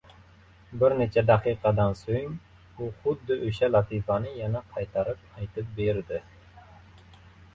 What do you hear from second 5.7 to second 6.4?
berdi.